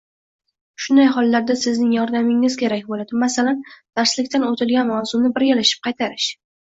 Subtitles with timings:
[0.85, 3.59] Shunday hollarda sizning yordamingiz kerak bo‘ladi– masalan,
[4.01, 6.33] darslikdan o‘tilgan mavzuni birgalashib qaytarish